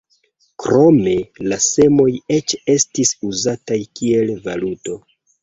Krome 0.61 1.13
la 1.51 1.59
semoj 1.65 2.07
eĉ 2.39 2.57
estis 2.77 3.13
uzataj 3.31 3.79
kiel 4.01 4.35
valuto. 4.49 4.99